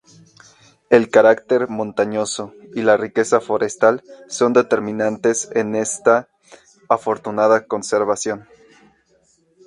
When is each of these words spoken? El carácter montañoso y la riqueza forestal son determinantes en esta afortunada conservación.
El 0.89 1.11
carácter 1.11 1.69
montañoso 1.69 2.55
y 2.73 2.81
la 2.81 2.97
riqueza 2.97 3.39
forestal 3.39 4.01
son 4.27 4.51
determinantes 4.51 5.47
en 5.53 5.75
esta 5.75 6.27
afortunada 6.89 7.67
conservación. 7.67 8.47